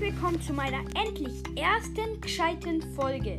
[0.00, 3.38] willkommen zu meiner endlich ersten gescheiten Folge.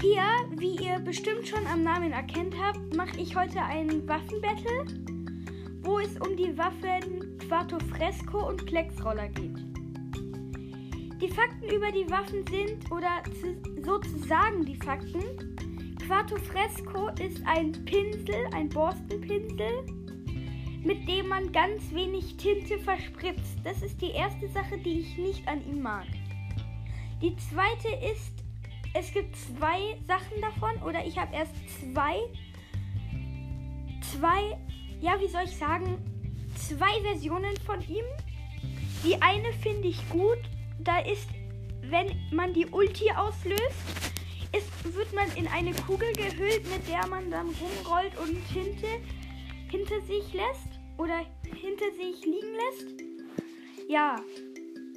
[0.00, 0.24] Hier,
[0.56, 4.86] wie ihr bestimmt schon am Namen erkennt habt, mache ich heute ein Waffenbattle,
[5.82, 9.56] wo es um die Waffen Quattro Fresco und Plexroller geht.
[11.20, 13.22] Die Fakten über die Waffen sind, oder
[13.84, 19.84] sozusagen die Fakten, Quattro Fresco ist ein Pinsel, ein Borstenpinsel,
[20.84, 23.58] mit dem man ganz wenig Tinte verspritzt.
[23.64, 26.06] Das ist die erste Sache, die ich nicht an ihm mag.
[27.20, 28.32] Die zweite ist,
[28.94, 32.16] es gibt zwei Sachen davon oder ich habe erst zwei,
[34.12, 34.58] zwei,
[35.00, 35.98] ja, wie soll ich sagen,
[36.54, 38.04] zwei Versionen von ihm.
[39.04, 40.38] Die eine finde ich gut,
[40.78, 41.28] da ist,
[41.82, 43.62] wenn man die Ulti auslöst,
[44.56, 48.86] ist, wird man in eine Kugel gehüllt, mit der man dann rumrollt und Tinte
[49.70, 52.94] hinter sich lässt oder hinter sich liegen lässt.
[53.88, 54.16] Ja,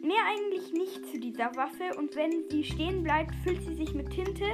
[0.01, 4.09] mehr eigentlich nicht zu dieser Waffe und wenn sie stehen bleibt, füllt sie sich mit
[4.09, 4.45] Tinte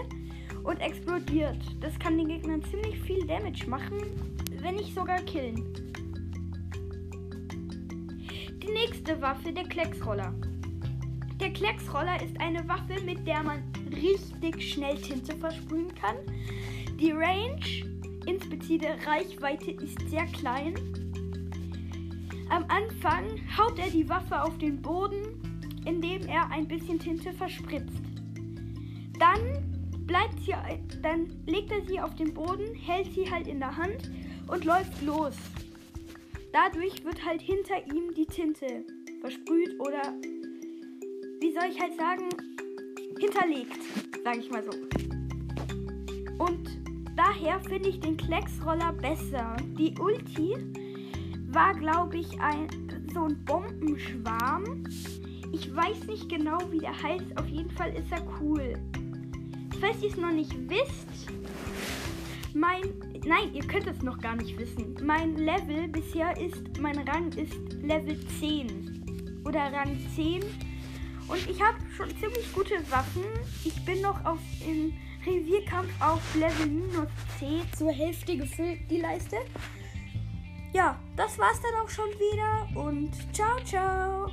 [0.63, 1.57] und explodiert.
[1.79, 3.97] Das kann den Gegnern ziemlich viel Damage machen,
[4.61, 5.63] wenn nicht sogar killen.
[8.61, 10.33] Die nächste Waffe, der Klecksroller.
[11.39, 16.17] Der Klecksroller ist eine Waffe, mit der man richtig schnell Tinte versprühen kann.
[16.99, 17.61] Die Range,
[18.27, 20.75] insbezüglich Reichweite, ist sehr klein
[22.49, 23.25] am Anfang
[23.57, 25.41] haut er die Waffe auf den Boden,
[25.85, 28.01] indem er ein bisschen Tinte verspritzt.
[29.19, 30.53] Dann bleibt sie,
[31.01, 34.09] dann legt er sie auf den Boden, hält sie halt in der Hand
[34.47, 35.35] und läuft los.
[36.53, 38.85] Dadurch wird halt hinter ihm die Tinte
[39.19, 40.13] versprüht oder
[41.41, 42.29] wie soll ich halt sagen,
[43.19, 43.77] hinterlegt,
[44.23, 44.71] sage ich mal so.
[46.39, 46.86] Und
[47.17, 49.57] daher finde ich den Klecksroller besser.
[49.77, 50.55] Die Ulti
[51.49, 52.67] war, glaube ich, ein,
[53.13, 54.83] so ein Bombenschwarm.
[55.51, 57.37] Ich weiß nicht genau, wie der heißt.
[57.37, 58.75] Auf jeden Fall ist er cool.
[59.81, 61.31] Falls ihr es noch nicht wisst,
[62.53, 62.81] mein.
[63.25, 64.95] Nein, ihr könnt es noch gar nicht wissen.
[65.03, 66.79] Mein Level bisher ist.
[66.79, 69.41] Mein Rang ist Level 10.
[69.45, 70.41] Oder Rang 10.
[71.27, 73.23] Und ich habe schon ziemlich gute Waffen.
[73.63, 74.93] Ich bin noch auf im
[75.25, 79.37] Revierkampf auf Level minus C zur Hälfte gefüllt, die Leiste
[80.77, 84.26] ja, das war's dann auch schon wieder und ciao, ciao.